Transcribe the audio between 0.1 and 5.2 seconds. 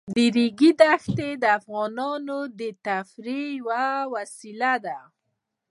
د ریګ دښتې د افغانانو د تفریح یوه وسیله ده.